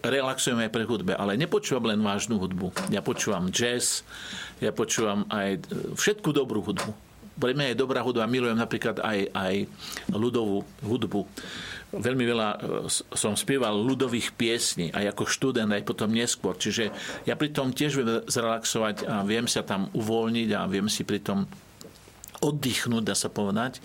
[0.02, 2.74] relaxujem aj pre hudbe, ale nepočúvam len vážnu hudbu.
[2.90, 4.02] Ja počúvam jazz,
[4.64, 5.64] ja počúvam aj
[5.96, 7.07] všetku dobrú hudbu.
[7.38, 9.56] Pre mňa je dobrá hudba, milujem napríklad aj, aj
[10.10, 11.22] ľudovú hudbu.
[11.94, 12.58] Veľmi veľa e,
[12.92, 16.58] som spieval ľudových piesní aj ako študent, aj potom neskôr.
[16.58, 16.92] Čiže
[17.30, 21.22] ja pri tom tiež viem zrelaxovať a viem sa tam uvoľniť a viem si pri
[21.22, 21.46] tom
[22.42, 23.82] oddychnúť, dá sa povedať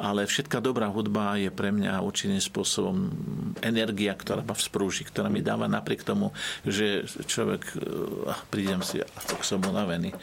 [0.00, 3.12] ale všetká dobrá hudba je pre mňa určitým spôsobom
[3.60, 6.32] energia, ktorá ma vzprúži, ktorá mi dáva napriek tomu,
[6.64, 7.76] že človek,
[8.24, 10.16] ach, prídem si, a tak som unavený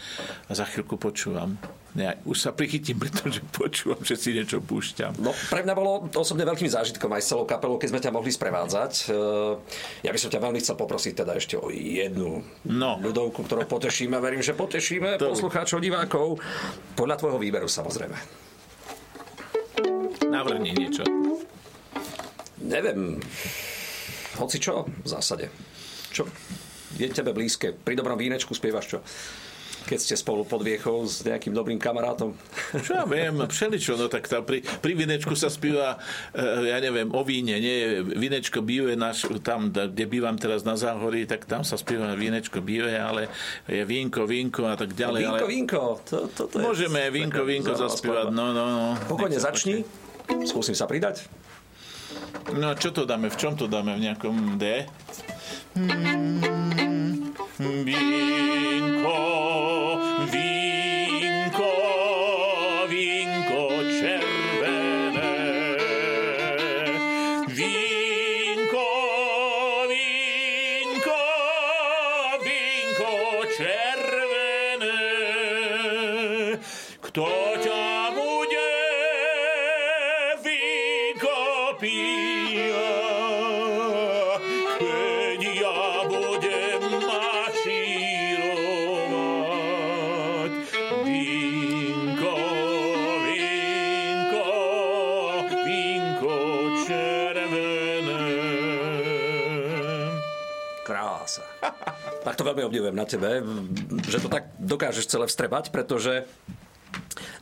[0.50, 1.62] a za chvíľku počúvam.
[1.98, 5.18] Ja už sa prichytím, pretože počúvam, že si niečo púšťam.
[5.22, 8.30] No, pre mňa bolo osobne veľkým zážitkom aj s celou kapelou, keď sme ťa mohli
[8.34, 8.94] sprevádzať.
[9.10, 9.18] E,
[10.06, 12.92] ja by som ťa veľmi chcel poprosiť teda ešte o jednu no.
[13.02, 14.18] ľudovku, ktorú potešíme.
[14.22, 15.34] Verím, že potešíme to...
[15.34, 16.38] poslucháčov, divákov.
[16.94, 18.47] Podľa tvojho výberu samozrejme.
[20.38, 21.02] Navrni niečo.
[22.62, 23.18] Neviem.
[24.38, 25.50] Hoci čo, v zásade.
[26.14, 26.30] Čo?
[26.94, 27.74] Je tebe blízke.
[27.74, 29.00] Pri dobrom vínečku spievaš čo?
[29.88, 32.36] keď ste spolu pod viechou s nejakým dobrým kamarátom?
[32.84, 35.96] Čo ja viem, všeličo, no tak tam pri, pri vinečku sa spíva,
[36.36, 41.24] eh, ja neviem, o víne, nie, vinečko býve naš, tam, kde bývam teraz na Záhorí,
[41.24, 43.32] tak tam sa spíva vinečko býve, ale
[43.64, 45.24] je vínko, vínko a tak ďalej.
[45.24, 45.48] Vínko, ale...
[45.48, 46.64] vínko, to, to, to je...
[46.68, 48.86] Môžeme vínko, vínko zaspívať, no, no, no.
[49.08, 49.88] Pokojne začni.
[50.48, 51.28] Skúsim sa pridať.
[52.56, 53.28] No čo to dáme?
[53.28, 53.96] V čom to dáme?
[53.96, 54.88] V nejakom D?
[55.76, 57.36] Mm,
[57.84, 59.20] vínko,
[60.32, 61.72] vínko,
[62.88, 63.62] vínko
[63.92, 65.36] červené.
[67.52, 68.88] Vínko,
[69.92, 71.22] vínko,
[72.42, 73.12] vínko
[73.54, 75.00] červené.
[77.04, 77.47] Kto
[102.48, 103.44] veľmi obdivujem na tebe,
[104.08, 106.24] že to tak dokážeš celé vstrebať, pretože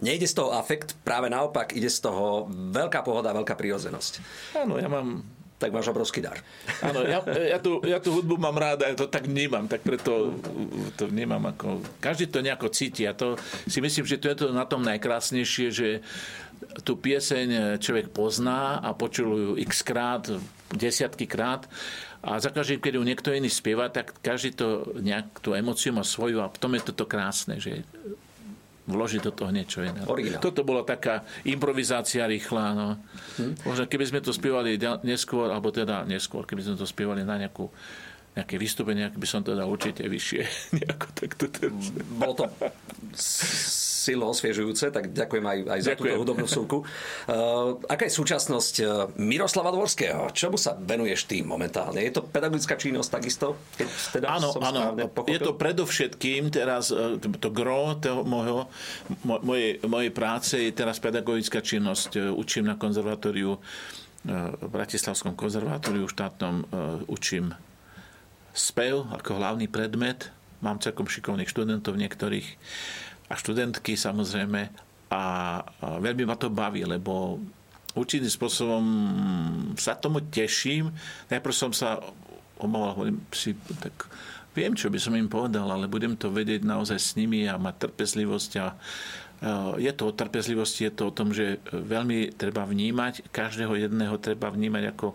[0.02, 4.14] nejde z toho afekt, práve naopak ide z toho veľká pohoda, veľká prírodzenosť.
[4.58, 5.22] Áno, ja mám
[5.56, 6.36] tak máš obrovský dar.
[6.84, 9.88] Áno, ja, ja, tú, ja tú hudbu mám rád a ja to tak vnímam, tak
[9.88, 10.36] preto
[11.00, 11.80] to vnímam ako...
[12.04, 15.68] Každý to nejako cíti a to si myslím, že to je to na tom najkrásnejšie,
[15.72, 16.04] že
[16.84, 20.28] tú pieseň človek pozná a počul ju x krát,
[20.76, 21.72] desiatky krát
[22.26, 26.02] a za každým, keď ju niekto iný spieva, tak každý to nejak tú emociu má
[26.02, 27.86] svoju a v tom je toto krásne, že
[28.86, 30.02] vložiť do toho niečo iné.
[30.06, 30.42] Originál.
[30.42, 32.66] Toto bola taká improvizácia rýchla.
[32.74, 32.88] No.
[33.42, 33.66] Hm?
[33.66, 37.70] Možno keby sme to spievali neskôr, alebo teda neskôr, keby sme to spievali na nejakú
[38.36, 40.44] nejaké vystúpenie, by som to dal určite vyššie.
[40.84, 41.46] Nejako takto
[42.20, 42.46] Bolo to
[44.06, 46.14] silno osviežujúce, tak ďakujem aj, aj za ďakujem.
[46.14, 46.78] túto hudobnú súku.
[47.26, 50.30] Uh, aká je súčasnosť uh, Miroslava Dvorského?
[50.30, 52.06] Čomu sa venuješ ty momentálne?
[52.06, 53.58] Je to pedagogická činnosť takisto?
[53.80, 53.88] Keď
[54.22, 54.80] teda áno, áno.
[55.26, 58.70] Je to predovšetkým teraz uh, to gro toho môjho,
[59.26, 62.38] mojej, mojej práce je teraz pedagogická činnosť.
[62.38, 63.58] Učím na konzervatóriu
[64.26, 66.66] v Bratislavskom konzervatóriu štátnom
[67.06, 67.54] učím
[68.56, 70.32] spev ako hlavný predmet.
[70.64, 72.48] Mám celkom šikovných študentov niektorých
[73.28, 74.72] a študentky samozrejme
[75.12, 75.24] a,
[76.00, 77.38] veľmi ma to baví, lebo
[77.94, 78.86] určitým spôsobom
[79.76, 80.90] sa tomu teším.
[81.30, 82.00] Najprv som sa
[82.58, 84.08] obával, hovorím si, tak
[84.56, 87.92] viem, čo by som im povedal, ale budem to vedieť naozaj s nimi a mať
[87.92, 88.68] trpezlivosť a
[89.76, 94.48] je to o trpezlivosti, je to o tom, že veľmi treba vnímať, každého jedného treba
[94.48, 95.08] vnímať ako,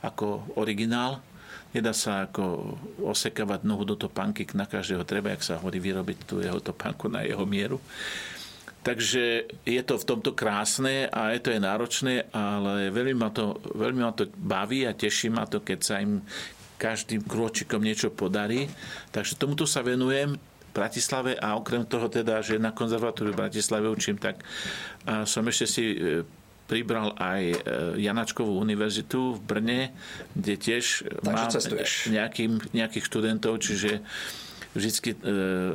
[0.00, 1.20] ako originál.
[1.74, 6.40] Nedá sa ako osekávať nohu do topánky, na každého treba, jak sa hovorí, vyrobiť tú
[6.40, 7.78] jeho topánku na jeho mieru.
[8.86, 13.58] Takže je to v tomto krásne a je to je náročné, ale veľmi ma to,
[13.74, 16.22] veľmi ma to baví a teší ma to, keď sa im
[16.78, 18.70] každým krôčikom niečo podarí.
[19.10, 20.38] Takže tomuto sa venujem
[20.70, 24.44] Bratislave a okrem toho teda, že na konzervatóriu v Bratislave učím, tak
[25.24, 26.20] som ešte si e,
[26.66, 27.56] pribral aj e,
[28.02, 29.80] Janačkovú univerzitu v Brne,
[30.34, 31.48] kde tiež Takže mám
[32.10, 34.02] nejakým, nejakých študentov, čiže
[34.74, 35.18] vždycky e,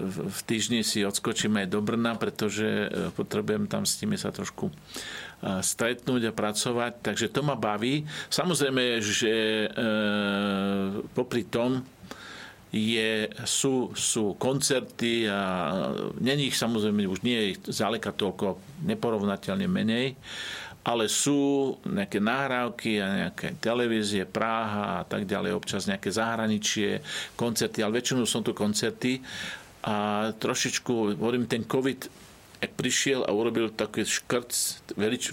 [0.04, 4.70] v týždni si odskočím aj do Brna, pretože e, potrebujem tam s nimi sa trošku
[5.42, 7.02] stretnúť a pracovať.
[7.02, 8.06] Takže to ma baví.
[8.30, 9.34] Samozrejme, že
[11.18, 11.82] popri tom
[12.72, 15.42] je, sú, sú koncerty a
[16.24, 20.16] není ich samozrejme už nie je ich zaleka toľko neporovnateľne menej,
[20.82, 27.06] ale sú nejaké nahrávky a nejaké televízie, Práha a tak ďalej, občas nejaké zahraničie,
[27.38, 29.22] koncerty, ale väčšinou sú to koncerty.
[29.82, 32.10] A trošičku, hovorím, ten COVID,
[32.70, 34.54] prišiel a urobil taký škrt,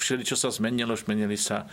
[0.01, 1.69] všeli, čo sa zmenilo, zmenili sa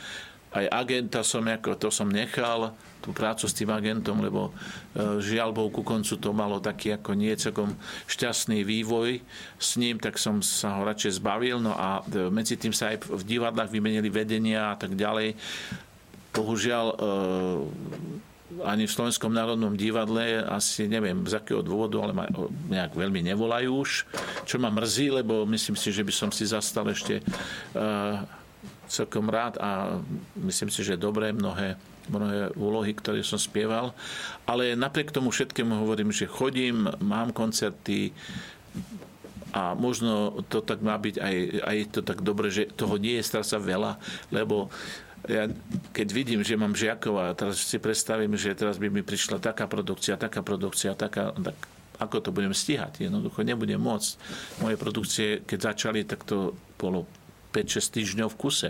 [0.56, 2.72] aj agenta som, ako, to som nechal,
[3.06, 7.14] tú prácu s tým agentom, lebo e, žiaľ Bohu ku koncu to malo taký ako
[7.14, 7.38] nie
[8.10, 9.22] šťastný vývoj
[9.62, 11.62] s ním, tak som sa ho radšej zbavil.
[11.62, 15.38] No a e, medzi tým sa aj v divadlách vymenili vedenia a tak ďalej.
[16.34, 16.96] Bohužiaľ e,
[18.66, 22.26] ani v Slovenskom národnom divadle asi neviem z akého dôvodu, ale ma
[22.72, 23.92] nejak veľmi nevolajú už,
[24.48, 27.20] čo ma mrzí, lebo myslím si, že by som si zastal ešte
[28.88, 30.02] celkom rád a
[30.38, 33.90] myslím si, že dobré mnohé mnohé úlohy, ktoré som spieval.
[34.46, 38.14] Ale napriek tomu všetkému hovorím, že chodím, mám koncerty
[39.56, 43.26] a možno to tak má byť aj, aj to tak dobre, že toho nie je
[43.26, 43.98] strasa veľa,
[44.30, 44.68] lebo
[45.26, 45.50] ja
[45.96, 49.66] keď vidím, že mám žiakov a teraz si predstavím, že teraz by mi prišla taká
[49.66, 51.58] produkcia, taká produkcia, taká, tak
[51.98, 53.08] ako to budem stíhať?
[53.08, 54.12] Jednoducho nebudem môcť.
[54.62, 57.08] Moje produkcie, keď začali, tak to bolo
[57.56, 58.70] 5-6 týždňov v kuse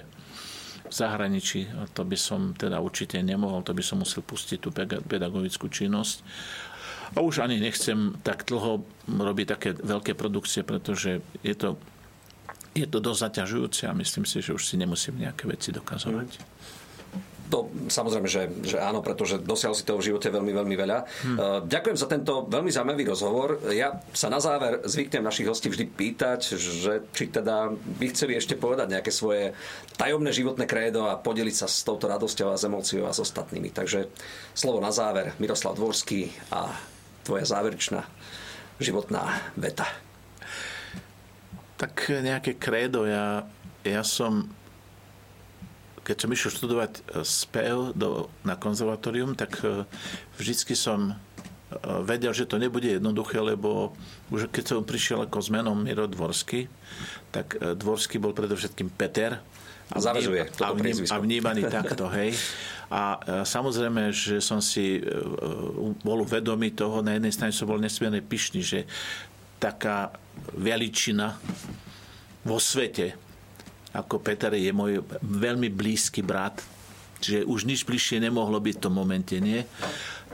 [0.85, 1.65] v zahraničí.
[1.97, 4.69] To by som teda určite nemohol, to by som musel pustiť tú
[5.09, 6.21] pedagogickú činnosť.
[7.17, 11.77] A už ani nechcem tak dlho robiť také veľké produkcie, pretože je to,
[12.73, 16.29] je to dosť zaťažujúce a myslím si, že už si nemusím nejaké veci dokazovať.
[16.37, 16.84] Mm.
[17.53, 20.97] To samozrejme, že, že áno, pretože dosiahol si toho v živote veľmi, veľmi veľa.
[21.05, 21.37] Hmm.
[21.69, 23.61] Ďakujem za tento veľmi zaujímavý rozhovor.
[23.69, 28.57] Ja sa na záver zvyknem našich hostí vždy pýtať, že či teda by chceli ešte
[28.57, 29.53] povedať nejaké svoje
[29.93, 33.69] tajomné životné krédo a podeliť sa s touto radosťou a s emóciou a s ostatnými.
[33.69, 34.09] Takže
[34.57, 35.37] slovo na záver.
[35.37, 36.73] Miroslav Dvorský a
[37.21, 38.09] tvoja záverečná
[38.81, 39.85] životná veta.
[41.77, 43.05] Tak nejaké krédo.
[43.05, 43.45] Ja,
[43.85, 44.49] ja som
[46.05, 49.89] keď som išiel študovať e, spev do, na konzervatórium, tak e,
[50.37, 51.13] vždycky som e,
[52.05, 53.97] vedel, že to nebude jednoduché, lebo
[54.29, 56.69] už keď som prišiel ako s menom Miro Dvorsky,
[57.33, 59.41] tak Dvorsky bol predovšetkým Peter.
[59.89, 62.37] A, Zavezuje a, vním, a vnímaný takto, hej.
[62.89, 65.01] A samozrejme, že som si
[66.05, 68.89] bol vedomý toho, na jednej strane som bol nesmierne pyšný, že
[69.61, 70.13] taká
[70.57, 71.37] veličina
[72.45, 73.17] vo svete,
[73.95, 76.59] ako Peter je môj veľmi blízky brat,
[77.23, 79.63] čiže už nič bližšie nemohlo byť v tom momente, nie?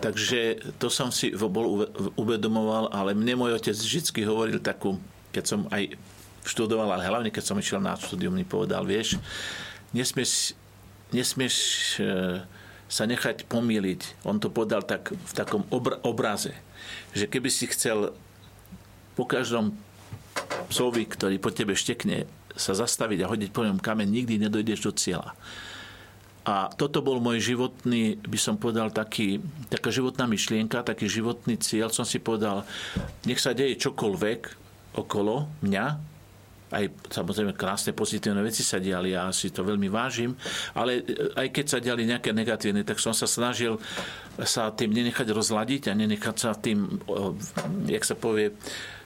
[0.02, 1.86] Takže to som si bol
[2.18, 4.98] uvedomoval, ale mne môj otec vždy hovoril takú,
[5.30, 5.94] keď som aj
[6.42, 9.22] študoval, ale hlavne keď som išiel na štúdium, mi povedal, vieš,
[9.94, 10.58] nesmieš,
[11.14, 11.56] nesmieš
[12.02, 12.42] e,
[12.90, 14.26] sa nechať pomýliť.
[14.26, 15.62] On to podal tak v takom
[16.02, 16.58] obraze,
[17.14, 18.18] že keby si chcel
[19.14, 19.78] po každom
[20.74, 24.92] psovi, ktorý po tebe štekne, sa zastaviť a hodiť po ňom kameň, nikdy nedojdeš do
[24.96, 25.32] cieľa.
[26.42, 29.38] A toto bol môj životný, by som povedal, taký,
[29.70, 31.94] taká životná myšlienka, taký životný cieľ.
[31.94, 32.66] Som si povedal,
[33.30, 34.40] nech sa deje čokoľvek
[34.98, 35.86] okolo mňa,
[36.72, 40.34] aj samozrejme krásne pozitívne veci sa diali, ja si to veľmi vážim,
[40.72, 41.04] ale
[41.36, 43.76] aj keď sa diali nejaké negatívne, tak som sa snažil
[44.40, 47.04] sa tým nenechať rozladiť a nenechať sa tým,
[47.92, 48.56] jak sa povie,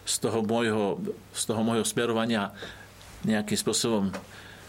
[0.06, 1.02] z toho môjho,
[1.34, 2.54] z toho môjho smerovania
[3.26, 4.14] nejakým spôsobom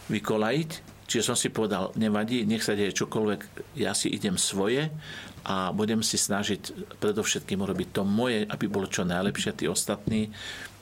[0.08, 0.96] vykolajiť.
[1.06, 3.40] Čiže som si povedal, nevadí, nech sa deje čokoľvek,
[3.78, 4.90] ja si idem svoje
[5.46, 9.54] a budem si snažiť predovšetkým urobiť to moje, aby bolo čo najlepšie.
[9.54, 10.34] Tí ostatní,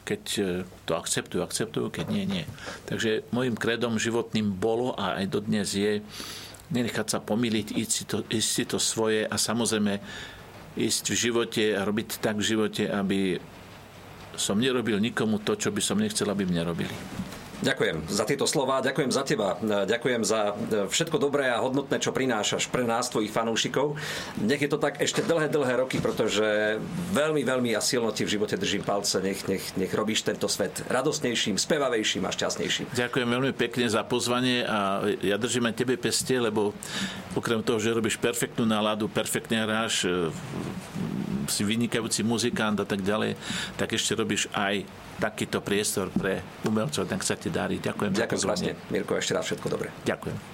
[0.08, 0.42] keď e,
[0.88, 2.44] to akceptujú, akceptujú, keď nie, nie.
[2.88, 6.00] Takže môjim kredom životným bolo a aj dodnes je
[6.72, 10.00] nenechať sa pomýliť, ísť si to, ísť si to svoje a samozrejme
[10.80, 13.36] ísť v živote a robiť tak v živote, aby
[14.34, 16.96] som nerobil nikomu to, čo by som nechcel, aby mne robili.
[17.62, 22.10] Ďakujem za tieto slova, ďakujem za teba, ďakujem za e, všetko dobré a hodnotné, čo
[22.10, 23.94] prinášaš pre nás, tvojich fanúšikov.
[24.42, 26.78] Nech je to tak ešte dlhé, dlhé roky, pretože
[27.14, 29.22] veľmi, veľmi a silno ti v živote držím palce.
[29.22, 32.90] Nech, nech, nech robíš tento svet radostnejším, spevavejším a šťastnejším.
[32.90, 36.74] Ďakujem veľmi pekne za pozvanie a ja držím aj tebe peste, lebo
[37.38, 40.32] okrem toho, že robíš perfektnú náladu, perfektne hráš, e,
[41.46, 43.36] si vynikajúci muzikant a tak ďalej,
[43.76, 47.78] tak ešte robíš aj takýto priestor pre umelcov, tak sa ti darí.
[47.78, 48.10] Ďakujem.
[48.14, 48.72] Ďakujem krásne.
[48.90, 49.88] Mirko, ešte raz všetko dobré.
[50.06, 50.53] Ďakujem.